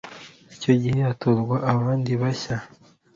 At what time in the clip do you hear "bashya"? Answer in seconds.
2.21-2.55